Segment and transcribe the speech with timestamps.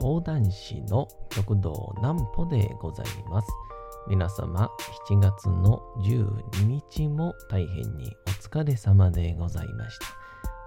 [0.00, 3.48] 講談師の極道南歩でございます。
[4.08, 4.70] 皆様、
[5.10, 10.06] 7月の12日も大変にお疲れ様でございました。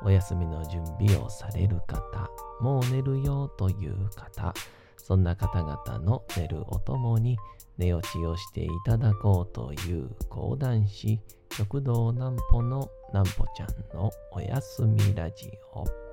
[0.06, 2.30] お休みの準備をされる方、
[2.62, 4.54] もう寝るよという方、
[4.98, 7.36] そんな方々の寝るおともに
[7.80, 11.20] 寝落ちをしていただこうという講談師、
[11.58, 16.13] 極道南歩の南歩ちゃんのおやすみラジオ。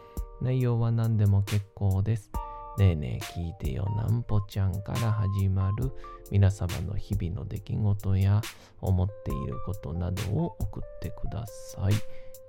[0.41, 2.31] 内容は何でも結構です。
[2.79, 5.91] ねえねえ聞いてよなんぽちゃんから始まる
[6.31, 8.41] 皆様の日々の出来事や
[8.79, 11.93] 思っていることなどを送ってください。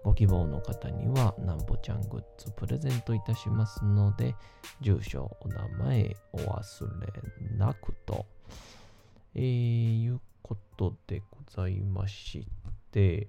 [0.04, 4.34] ご希望の方にはなんぽちゃんグッズプレゼントいたしますので、
[4.80, 8.24] 住所、お名前お忘れなくと、
[9.34, 12.46] えー、いうことでございまし
[12.90, 13.28] て、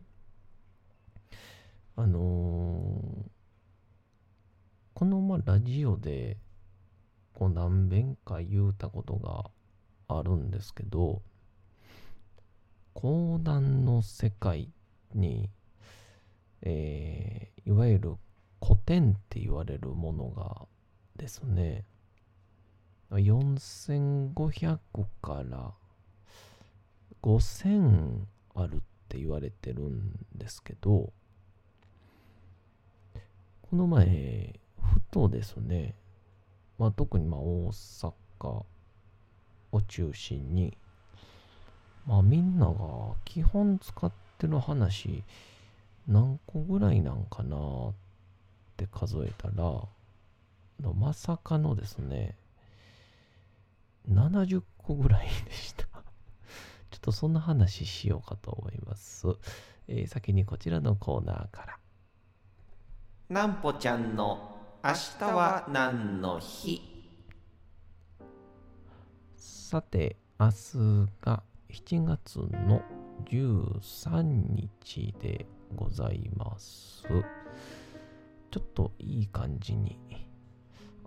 [1.98, 2.93] あのー
[4.94, 6.38] このまラジオで
[7.34, 9.50] こう何遍か言うたことが
[10.08, 11.22] あるんですけど
[12.94, 14.70] 講談の世界
[15.14, 15.50] に、
[16.62, 18.16] えーいわゆる
[18.62, 20.68] 古典って言われるものが
[21.16, 21.86] ですね
[23.12, 24.78] 4500
[25.22, 25.72] から
[27.22, 28.20] 5000
[28.56, 31.14] あるって言われてるんですけど
[33.62, 34.60] この前
[35.14, 35.94] とですね、
[36.80, 38.64] まあ、特にまあ大阪
[39.72, 40.76] を中心に、
[42.08, 42.74] まあ、みんなが
[43.24, 45.24] 基本使ってる話
[46.08, 47.94] 何個ぐらいなんかなっ
[48.76, 49.84] て数えたら
[50.96, 52.36] まさかのですね
[54.10, 55.86] 70個ぐらいでした。
[56.90, 59.28] ちょっとそんな話しようかと思います、
[59.88, 61.80] えー先にこちらのコーナーから。
[63.30, 64.53] なんぽちゃんの
[64.86, 66.82] 明日は何の日？
[69.38, 70.54] さて、明日
[71.22, 72.82] が7月の
[73.32, 77.04] 13日でございます。
[78.52, 79.98] ちょっといい感じに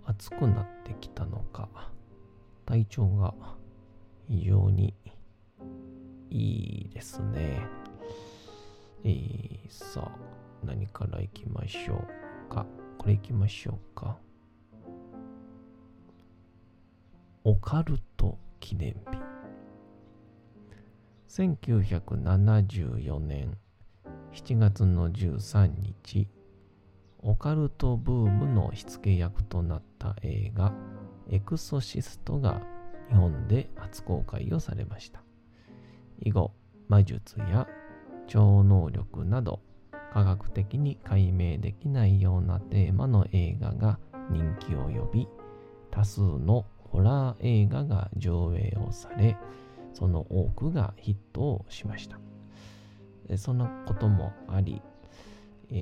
[0.05, 1.69] 暑くなってきたのか、
[2.65, 3.35] 体調が
[4.27, 4.95] 非常に
[6.31, 7.61] いいですね。
[9.03, 10.17] えー、さあ、
[10.65, 12.03] 何からいきましょ
[12.49, 12.65] うか？
[12.97, 14.17] これいきましょうか。
[17.43, 18.97] オカルト記念日
[21.29, 23.57] 1974年
[24.33, 26.27] 7月の13日
[27.19, 30.73] オカルトブームの火付け役となった映画
[31.29, 32.61] エクソシストが
[33.07, 35.21] 日本で初公開をされました
[36.19, 36.51] 以後
[36.89, 37.65] 魔術や
[38.27, 39.61] 超能力など
[40.17, 43.99] 科学的に解明できないようなテーマの映画が
[44.31, 45.27] 人気を呼び
[45.91, 49.37] 多数のホラー映画が上映をされ
[49.93, 52.17] その多くがヒットをしました。
[53.37, 54.81] そのこともあり、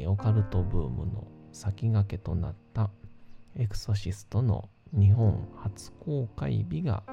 [0.06, 2.90] オカルトブームの先駆けとなった
[3.56, 7.04] エクソシストの日本初公開日が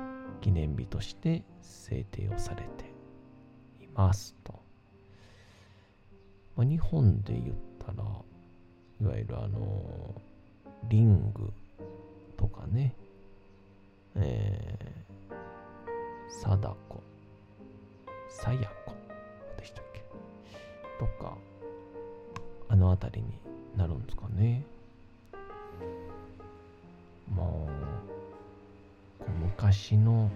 [0.40, 2.86] 記念日として制定をされて
[3.80, 4.61] いますと、
[6.56, 8.04] まあ、日本で言ったら
[9.00, 10.14] いわゆるあの
[10.88, 11.52] リング
[12.36, 12.94] とかね。
[14.14, 15.34] えー、
[16.42, 17.02] 貞子、
[18.28, 18.92] さや子
[19.58, 20.04] でしたっけ？
[20.98, 21.34] とか、
[22.68, 23.38] あの辺りに
[23.74, 24.66] なるんですかね。
[27.34, 27.70] も
[29.20, 30.30] う、昔の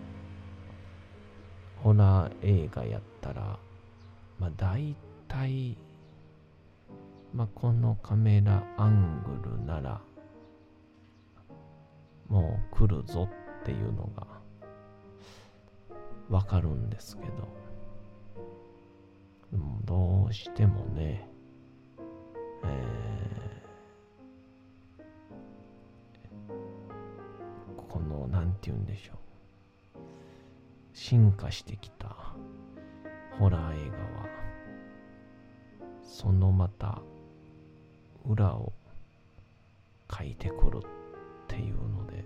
[1.82, 3.58] ホラー映画やったら、
[4.38, 4.96] まあ大
[5.28, 5.76] 体、
[7.32, 10.00] まあこのカメラアングルなら、
[12.28, 13.28] もう来るぞ
[13.60, 14.26] っていうのが
[16.28, 17.48] わかるんですけど、
[19.84, 21.28] どうしてもね、
[22.64, 23.46] えー
[27.88, 29.16] この、なんて言うんでしょう。
[30.92, 32.34] 進化してきた
[33.38, 34.28] ホラー映画は、
[36.02, 37.00] そのまた
[38.28, 38.72] 裏を
[40.10, 40.80] 書いてくるっ
[41.48, 42.24] ていうので、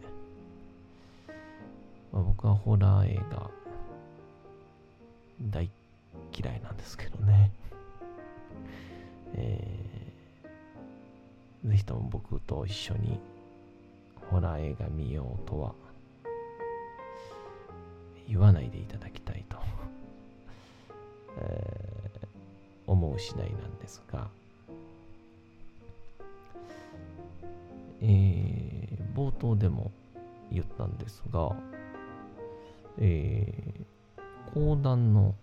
[2.12, 3.50] まあ、僕はホラー映画
[5.50, 5.70] 大
[6.37, 7.50] 嫌いなんですけどね。
[9.35, 13.20] えー、ぜひとも僕と一緒に
[14.31, 15.75] ホラー映画見ようとは
[18.29, 19.56] 言わないでいただきたいと、
[21.38, 24.29] えー、思う次第なんですが、
[28.12, 29.92] えー、冒頭でも
[30.50, 31.54] 言ったんですが、
[32.98, 35.36] えー、講談の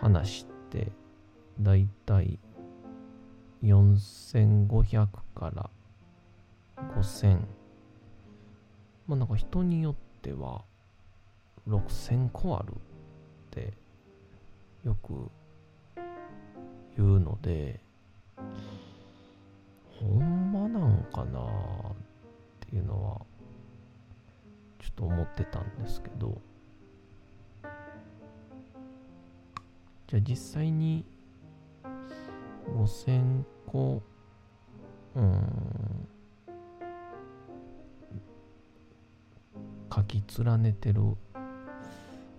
[0.00, 0.90] 話って
[1.60, 2.38] だいたい
[3.62, 5.70] 4500から
[6.96, 7.38] 5000
[9.06, 10.62] まあなんか人によっては
[11.68, 12.74] 6000個あるっ
[13.50, 13.74] て
[14.82, 15.30] よく
[16.96, 17.80] 言うので
[20.00, 20.43] ほん
[20.74, 21.44] なんかなっ
[22.58, 23.20] ていうのは
[24.80, 26.42] ちょっと思ってたんですけど
[30.08, 31.04] じゃあ実際に
[32.66, 34.02] 5000個
[35.14, 36.08] うん
[39.94, 41.02] 書き連ねてる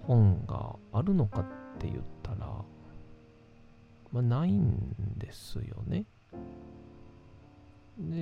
[0.04, 1.44] 本があるのかっ
[1.80, 2.48] て言ったら、
[4.12, 6.06] まあ、ないんですよね。
[7.98, 8.22] で、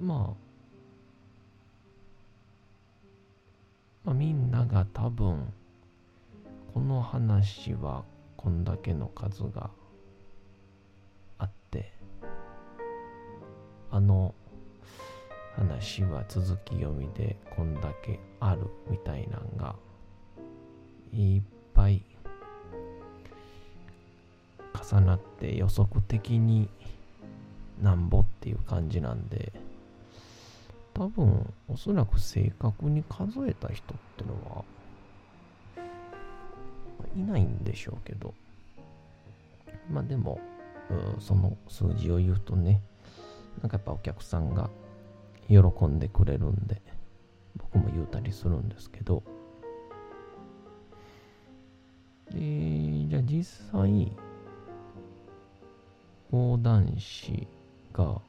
[0.00, 0.50] まあ、
[4.04, 5.52] まあ、みんなが多分、
[6.74, 8.04] この話は
[8.36, 9.70] こんだけの数が
[11.38, 11.92] あって、
[13.90, 14.34] あの
[15.56, 19.74] 話は続き読みでこんだけあるみたいなんが
[21.12, 21.42] いっ
[21.74, 22.04] ぱい
[24.74, 26.68] 重なって予測的に
[27.82, 29.52] なんぼっていう感じなんで
[30.94, 34.64] 多分おそらく正確に数えた人ってのは
[37.16, 38.34] いないんでしょうけど。
[39.90, 40.38] まあでも
[41.18, 42.80] その数字を言うとね
[43.60, 44.70] なんかやっぱお客さんが
[45.48, 45.56] 喜
[45.86, 46.80] んでくれるんで、
[47.56, 49.22] 僕も言うたりするんですけど、
[52.30, 52.38] で、
[53.08, 54.12] じゃあ実際、
[56.30, 57.48] 講談師
[57.92, 58.20] が、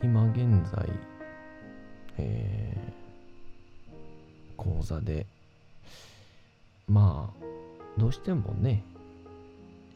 [0.00, 0.88] 今現在、
[2.18, 5.26] えー、講座で、
[6.86, 8.84] まあ、どうしてもね、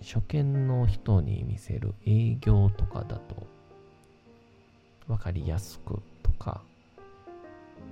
[0.02, 3.46] 初見の人に見せる営業とかだと
[5.06, 6.62] 分かりやすくとか、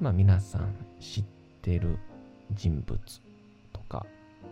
[0.01, 1.25] まあ皆さん知っ
[1.63, 1.97] てる
[2.53, 2.99] 人物
[3.73, 4.05] とか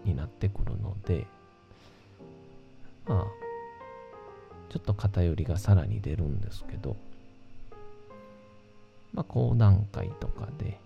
[0.05, 1.27] になってくるので、
[3.09, 3.48] まあ、
[4.69, 6.97] ちょっと偏りがさらに出るんですけど、
[9.15, 10.79] まあ講談会とかで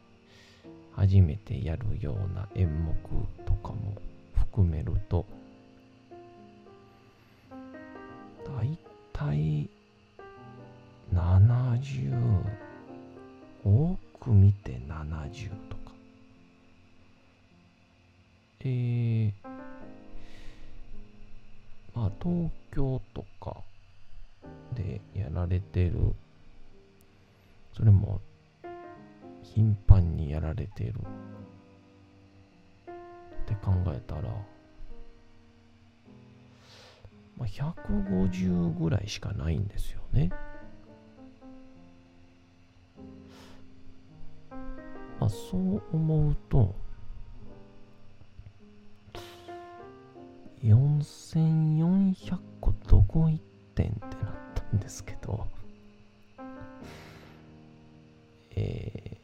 [0.95, 2.95] 初めてやるような演目
[3.45, 3.97] とかも
[4.37, 5.27] 含めると、
[8.45, 8.79] 大
[9.13, 9.69] 体
[11.13, 12.43] 70
[13.65, 15.93] 多く見て70とか。
[18.61, 19.33] えー、
[21.95, 23.57] まあ東京とか
[24.83, 26.15] でやられてる
[27.75, 28.21] それも
[29.43, 30.95] 頻繁にやられてるっ
[33.47, 34.23] て考えたら
[37.43, 40.31] まあ、150ぐらいしかないんですよね。
[45.19, 46.73] まあ、そう思うと、
[50.63, 53.41] 4400個どこ行
[54.93, 55.47] ですけど、
[58.55, 59.17] え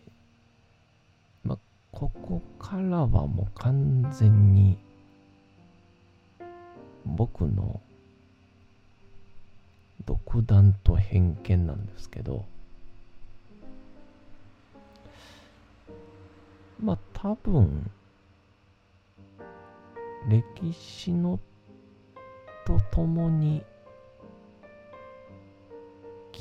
[1.44, 1.58] ー、まあ、
[1.92, 4.78] ここからはもう完全に
[7.04, 7.82] 僕の
[10.06, 12.46] 独断と偏見なんですけど、
[16.82, 17.90] まあ多分、
[20.30, 21.38] 歴史の
[22.66, 23.62] とともに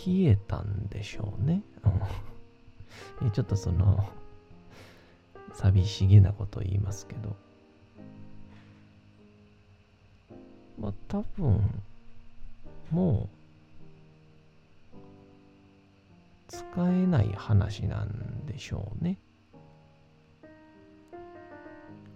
[0.07, 1.61] 消えたんでしょうね。
[3.33, 4.09] ちょっとその、
[5.51, 7.35] 寂しげなこと言いますけど。
[10.79, 11.61] まあ多分、
[12.89, 13.27] も
[14.93, 14.95] う、
[16.47, 19.19] 使えない話なんでしょうね。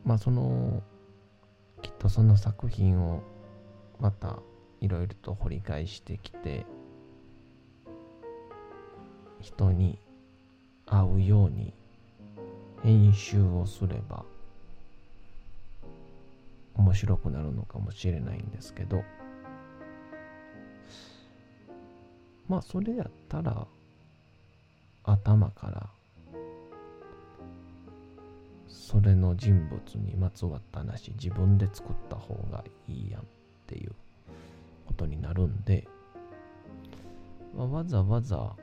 [0.05, 0.81] まあその
[1.81, 3.21] きっとその作品を
[3.99, 4.39] また
[4.79, 6.65] いろいろと掘り返してきて
[9.41, 9.99] 人に
[10.85, 11.73] 合うように
[12.83, 14.23] 編集をすれば
[16.75, 19.03] 面白くなるのかもしれないんですけど。
[22.51, 23.65] まあそれやったら
[25.05, 25.89] 頭から
[28.67, 33.23] それの人物にまつわった話自分で作った方がいいやんっ
[33.67, 33.93] ていう
[34.85, 35.87] ことになるんで、
[37.55, 38.53] まあ、わざわざ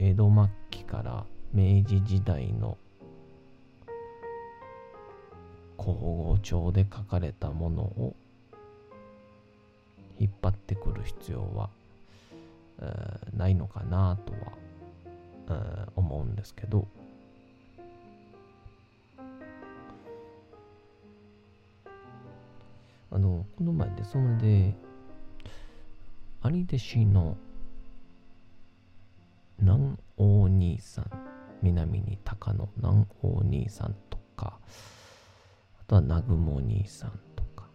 [0.00, 2.78] 江戸末期から明治時代の
[5.76, 8.16] 口語帳で書かれたものを
[10.18, 11.68] 引っ張ってくる必要は、
[13.36, 14.32] ないのかなと
[15.52, 16.88] は、思うんですけど。
[23.12, 24.74] あのこの前でそれで
[26.42, 27.36] 兄弟子の
[29.62, 31.10] 南王兄さん
[31.62, 34.58] 南に高野南王兄さんとか
[35.80, 37.68] あとは南雲兄さんとか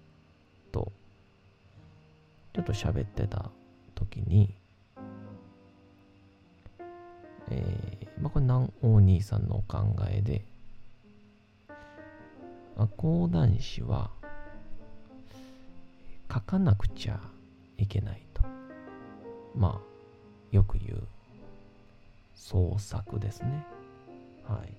[0.71, 0.91] と
[2.53, 3.51] ちょっと喋ってた
[3.93, 4.55] 時に
[7.49, 10.45] えー、まあこれ南王兄さんのお考えで
[12.97, 14.09] 講談師は
[16.33, 17.19] 書かなくちゃ
[17.77, 18.41] いけないと。
[19.55, 21.07] まあよく言う
[22.35, 23.65] 創作ですね。
[24.47, 24.73] はい。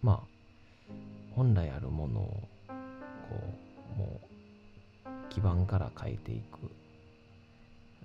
[0.00, 0.92] まあ、
[1.34, 3.36] 本来あるものを、こ
[3.96, 4.20] う、も
[5.04, 6.70] う、基盤から変えていく、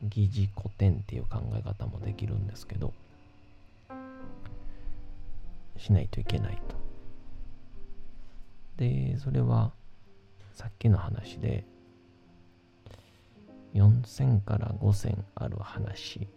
[0.03, 2.93] 疑似古典っていう考え方もできるんですけど、
[5.77, 6.75] しないといけないと。
[8.77, 9.71] で、それは、
[10.53, 11.65] さっきの話で、
[13.73, 16.27] 4000から5000ある話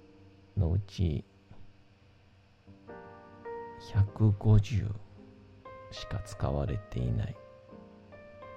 [0.57, 1.25] のうち
[3.95, 4.93] 150
[5.91, 7.37] しか使われていない。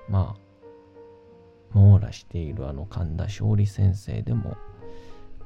[0.10, 4.58] まあ、網羅しているあの神田勝利先生でも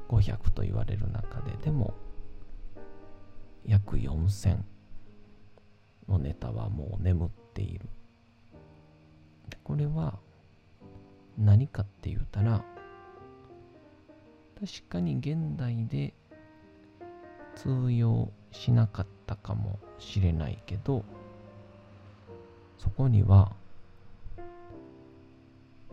[0.08, 1.94] 500と言われる中ででも
[3.64, 4.58] 約4000
[6.08, 7.88] のネタはもう眠っている。
[9.62, 10.20] これは
[11.36, 12.64] 何かって言うたら
[14.60, 16.14] 確かに現代で
[17.56, 21.04] 通用しなかったたかもしれないけど
[22.78, 23.52] そこには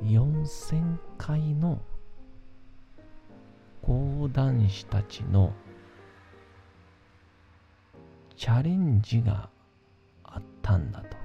[0.01, 1.79] 4000回の
[3.81, 5.53] 講談師たちの
[8.35, 9.49] チャレンジが
[10.23, 11.17] あったんだと。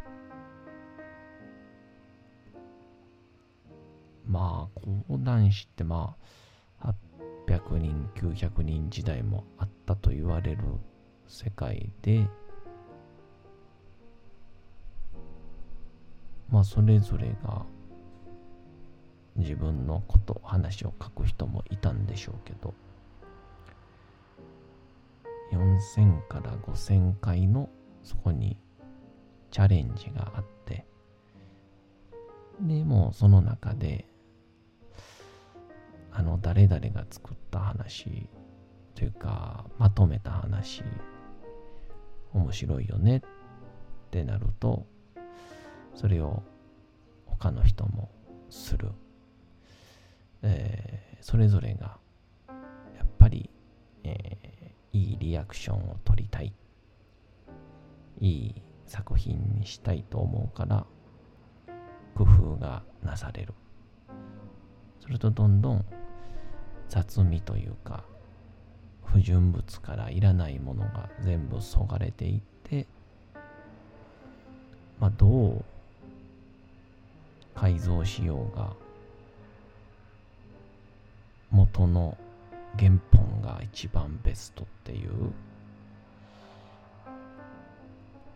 [4.27, 6.17] まあ講談師ってま
[6.81, 6.95] あ
[7.47, 10.65] 800人900人時代もあったと言われる
[11.29, 12.27] 世界で
[16.51, 17.65] まあそれぞれが
[19.37, 22.75] 自分のこと話を書く人もいたんでしょうけど
[25.53, 27.69] 4000から5000回の
[28.03, 28.57] そこに
[29.51, 30.85] チャレンジがあって
[32.61, 34.07] でもその中で
[36.13, 38.29] あの誰々が作った話
[38.95, 40.83] というかまとめた話
[42.33, 43.21] 面白いよねっ
[44.11, 44.87] てなると
[45.95, 46.43] それを
[47.27, 48.11] 他の人も
[48.51, 48.91] する、
[50.43, 51.99] えー、それぞれが
[52.97, 53.51] やっぱり、
[54.05, 56.53] えー、いいリアクションを取りたい。
[58.21, 60.87] いい作品にしたいと思うから
[62.15, 63.55] 工夫がなされる。
[65.01, 65.85] するとどんどん
[66.89, 68.05] 雑味というか
[69.13, 72.87] 不純物からいらないものが全部そがれていって
[75.01, 75.65] まあどう
[77.55, 78.73] 改造しようが
[81.51, 82.17] 元の
[82.79, 85.11] 原本が一番ベストっていう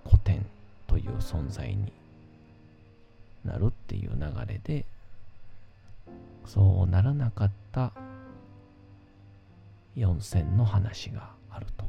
[0.04, 0.44] 古典
[0.86, 1.92] という存在に
[3.44, 4.84] なるっていう流れで
[6.46, 7.92] そうならなかった
[9.96, 11.84] 4000の話があると。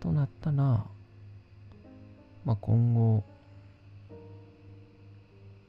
[0.00, 0.84] となったら、
[2.44, 3.24] まあ、今後、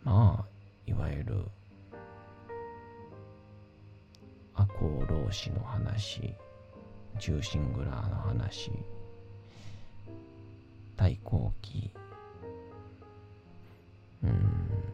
[0.03, 0.45] まあ、
[0.87, 1.45] いわゆる、
[4.55, 6.35] 赤穂浪士の話、
[7.19, 8.71] 忠臣蔵の話、
[10.97, 11.91] 太閤記、
[14.23, 14.93] うん、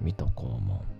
[0.00, 0.99] 水戸黄門、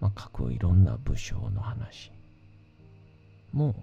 [0.00, 2.12] まあ、各いろんな武将の話。
[3.52, 3.74] も、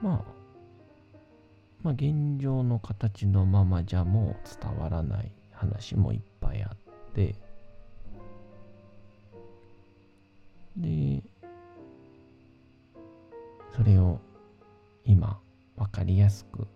[0.00, 0.24] まあ、
[1.82, 7.34] まあ、現状の形のままじゃもう伝わらない話もいっぱいあって、
[10.76, 11.22] で、
[13.76, 14.20] それを
[15.04, 15.40] 今
[15.76, 16.66] 分かりやすく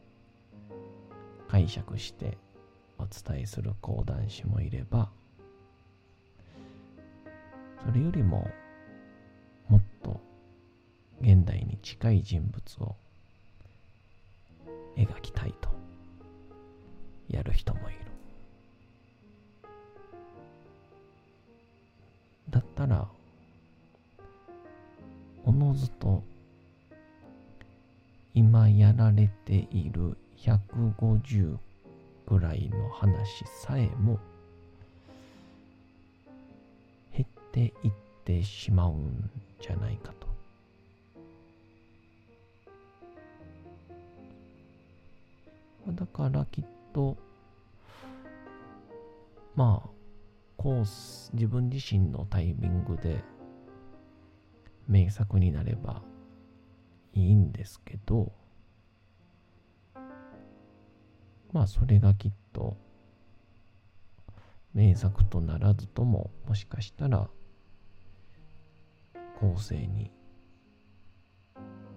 [1.49, 2.39] 解釈して
[2.99, 5.11] お伝えする講談師もいれば
[7.87, 8.49] それよりも
[9.69, 10.21] もっと
[11.21, 12.97] 現代に近い人物を
[14.97, 15.69] 描きたいと
[17.29, 17.99] やる人もいる。
[22.51, 23.07] だったら
[25.45, 26.25] おのずと
[28.35, 31.57] 今やられている150
[32.27, 34.19] ぐらいの話さえも
[37.49, 37.93] っていっ
[38.25, 40.27] てしまうんじゃないかと。
[45.93, 47.17] だからきっと
[49.55, 49.89] まあ
[50.57, 53.23] コース自分自身のタイミングで
[54.89, 56.03] 名作になれば
[57.13, 58.33] いいんですけど
[61.53, 62.77] まあそれがきっと
[64.75, 67.29] 名作とならずとももしかしたら
[69.41, 70.11] 後世に。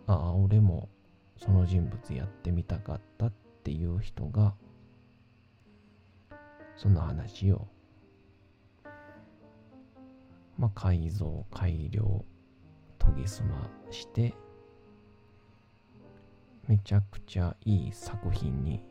[0.08, 0.90] ああ俺も
[1.38, 4.56] その人物やってみたかったっていう人が
[6.76, 7.68] その話を。
[10.58, 12.26] まあ改造改良
[13.00, 14.34] 研ぎ澄まして
[16.68, 18.84] めちゃくちゃいい作品に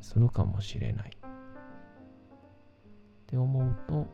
[0.00, 1.10] するかもしれない。
[1.10, 1.12] っ
[3.26, 4.06] て思うと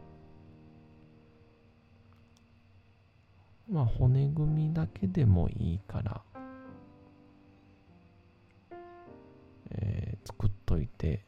[3.73, 6.23] まあ骨組みだけでもいいから
[9.75, 11.25] えー、作っといて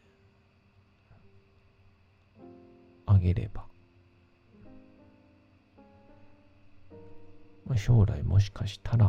[3.06, 3.64] あげれば。
[7.66, 9.06] まあ、将来もしかしたら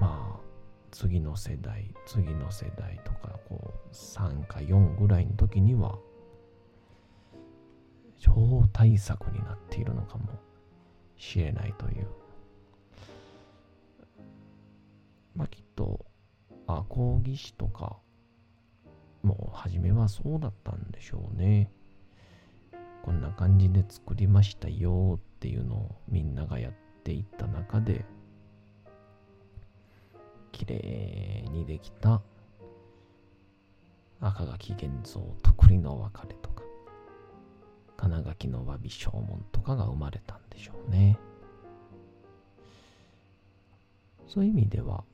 [0.00, 0.40] まあ
[0.90, 5.98] 次の世代次の世代とかこう3か4ぐらいの時には
[8.18, 10.49] 超大作になっているのかも。
[11.20, 12.06] しれないという。
[15.36, 16.04] まあきっと
[16.66, 17.98] あ講義師とか
[19.22, 21.70] もう初めはそうだったんでしょうね。
[23.02, 26.72] こんな感じで作りましたよっていうのをみんながやっ
[27.04, 28.04] ていった中で
[30.52, 32.20] 綺麗にできた
[34.20, 36.59] 赤垣現像と栗の別れとか。
[38.00, 41.18] 金垣の詫び証文とかが生まれたんでしょうね。
[44.26, 45.04] そういう意味では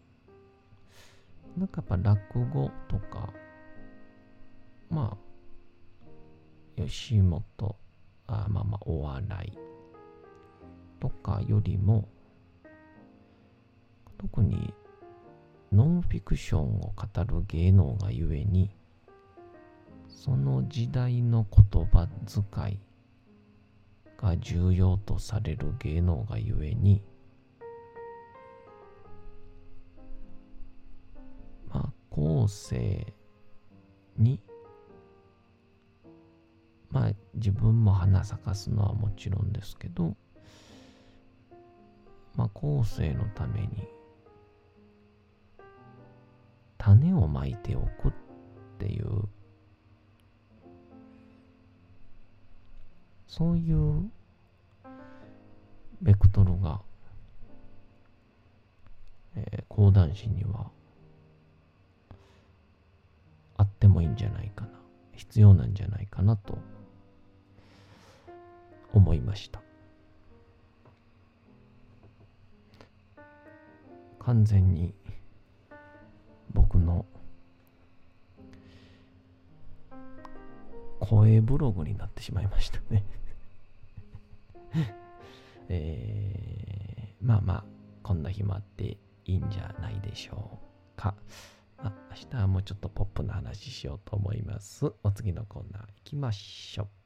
[1.56, 3.32] なんかやっぱ落語とか
[4.88, 5.16] ま
[6.78, 7.76] あ吉本
[8.26, 9.58] あまあまあお笑い
[11.00, 12.06] とかよりも
[14.18, 14.72] 特に
[15.72, 18.75] ノンフィクションを語る芸能がゆえに
[20.16, 22.80] その時代の言葉遣い
[24.16, 27.02] が重要とされる芸能がゆえに
[31.68, 33.12] まあ後世
[34.16, 34.40] に
[36.90, 40.16] まあ自分も花咲かすのはもちろんですけど
[42.36, 43.86] まあ後世のために
[46.78, 48.12] 種をまいておくっ
[48.78, 49.28] ていう
[53.26, 54.10] そういう
[56.00, 56.80] ベクトルが、
[59.34, 60.70] えー、講談師には
[63.56, 64.70] あってもいいんじゃないかな。
[65.12, 66.58] 必要なんじゃないかなと
[68.92, 69.60] 思いました。
[74.20, 74.92] 完全に
[76.52, 77.06] 僕の
[81.08, 83.04] 声ブログになってしまいましたね
[85.68, 87.64] えー、まあまあ
[88.02, 90.60] こんな日もあっていいんじゃないでしょ
[90.96, 91.14] うか。
[91.78, 94.92] あ明日はもうちょっとポップな話しようと思います。
[95.02, 97.05] お次のコーナー行きましょう。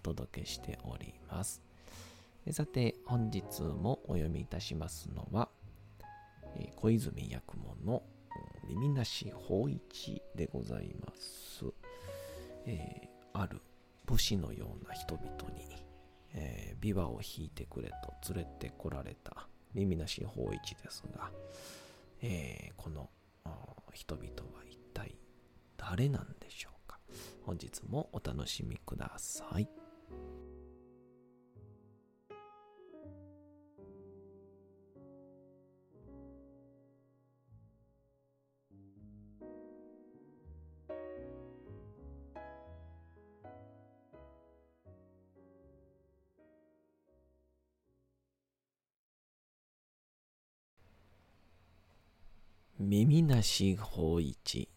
[0.00, 1.62] 届けしております。
[2.52, 5.48] さて、本日もお読みいたしますのは、
[6.56, 8.02] え小泉八雲の
[8.66, 11.64] 耳なし法一でございます。
[12.66, 13.60] えーある
[14.06, 15.84] 武士のような人々に、
[16.34, 17.90] えー琵琶を弾いてくれ
[18.22, 21.30] と連れてこられた耳なし法一ですが、
[22.22, 23.08] えーこの
[23.92, 25.14] 人々は一体
[25.76, 26.98] 誰なんでしょうか
[27.44, 29.79] 本日もお楽しみください。
[53.20, 54.70] 耳なし法一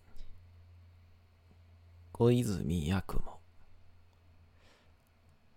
[2.11, 3.39] 小泉八雲。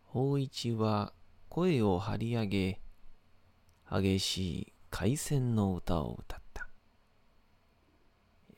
[0.05, 1.12] 法一は
[1.49, 2.81] 声を張り上げ
[3.90, 6.68] 激しい海戦の歌を歌った。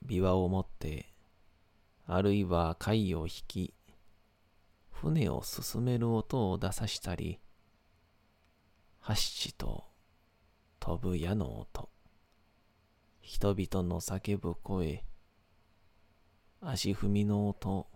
[0.05, 1.07] 琵琶を持って
[2.07, 3.75] あるいは貝を引き
[4.91, 7.41] 船を進める音を出さしたり
[9.01, 9.85] はっしと
[10.81, 11.89] 飛ぶ矢の音。
[13.31, 15.05] 人々の叫ぶ声、
[16.63, 17.87] 足踏みの音、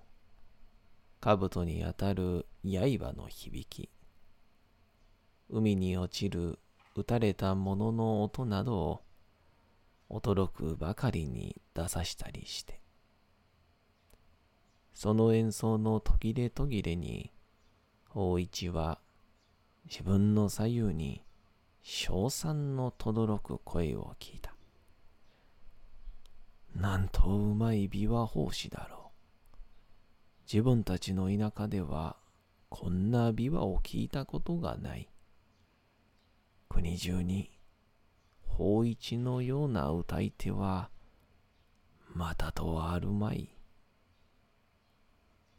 [1.22, 3.88] 兜に当たる刃の響き、
[5.48, 6.58] 海に落ちる
[6.94, 9.02] 撃たれたものの音などを
[10.10, 12.82] 驚くばかりに出さしたりして、
[14.92, 17.32] その演奏の途切れ途切れに、
[18.14, 19.00] 大一は
[19.86, 21.24] 自分の左右に
[21.80, 24.51] 称賛の轟く声を聞いた。
[26.74, 29.02] なんとうまい琵琶法師だろう。
[30.52, 32.16] 自分たちの田舎では
[32.68, 35.08] こんな琵琶を聞いたことがない。
[36.68, 37.50] 国中に
[38.46, 40.90] 法一のような歌い手は
[42.14, 43.48] またとはあるまい。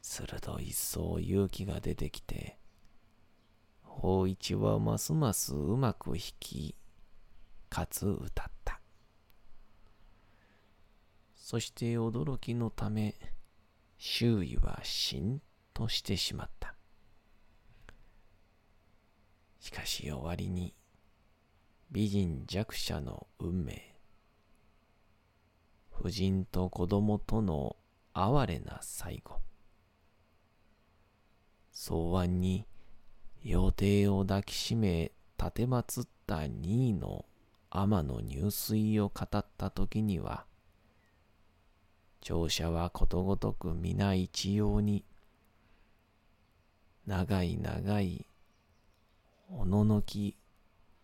[0.02, 2.58] すると一層勇気が出てきて、
[3.82, 6.74] 法一はますますうまく弾き、
[7.70, 8.53] かつ歌った。
[11.46, 13.14] そして驚きのため、
[13.98, 15.42] 周囲はしん
[15.74, 16.74] としてしまった。
[19.60, 20.72] しかし終わりに、
[21.90, 23.94] 美人弱者の運命、
[25.92, 27.76] 夫人と子供との
[28.14, 29.34] 哀れな最後、
[31.74, 32.64] 草案に
[33.44, 37.26] 妖帝を抱きしめ立てまつった二位の
[37.68, 40.46] 天の入水を語った時には、
[42.24, 45.04] 聴者はことごとく皆一様に、
[47.06, 48.26] 長い長い、
[49.50, 50.38] おののき、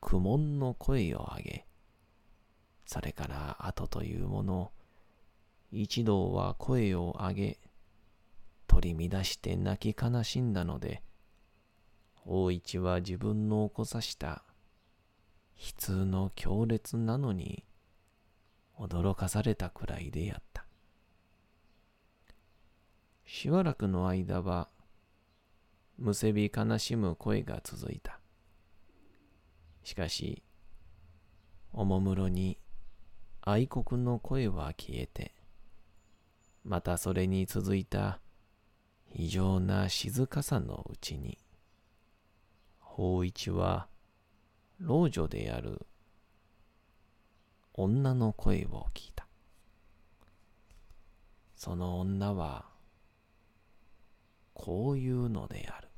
[0.01, 1.67] 苦悶の声を上げ、
[2.87, 4.73] それから後というもの、
[5.71, 7.59] 一同は声を上げ、
[8.67, 11.03] 取り乱して泣き悲しんだので、
[12.25, 14.43] 大一は自分の起こさした、
[15.59, 17.67] 悲痛の強烈なのに、
[18.79, 20.50] 驚かされたくらいでやった。
[23.33, 24.69] しばらくの間は、
[25.99, 28.19] むせび悲しむ声が続いた。
[29.85, 30.43] しかし、
[31.73, 32.59] おもむろに
[33.41, 35.33] 愛国の声は消えて、
[36.65, 38.19] またそれに続いた
[39.15, 41.39] 異常な静かさのうちに、
[42.81, 43.87] 法一は
[44.81, 45.87] 老女である
[47.75, 49.29] 女の声を聞いた。
[51.55, 52.70] その女は、
[54.61, 55.89] こういうのである。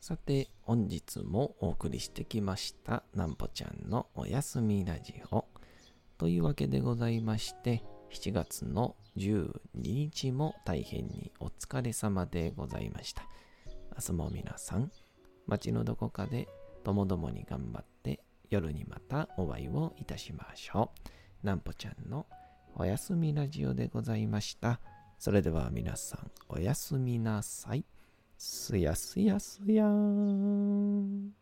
[0.00, 5.44] さて、本日もお送りしてきました、なんぽちゃんのおやすみラジオ。
[6.18, 13.24] というわけでございまして、7月の12日も大変にお疲れ様でございました。
[13.98, 14.92] 明日も皆さん、
[15.48, 16.48] 街のどこかで
[16.84, 20.92] ともどもに頑張って、夜にまたお会いをいたしましょ
[21.42, 21.46] う。
[21.46, 22.26] なんぽちゃんの
[22.76, 24.80] おやすみラジオでございました。
[25.18, 27.84] それでは皆さん、おやすみなさい。
[28.38, 31.39] すやすやすやーん。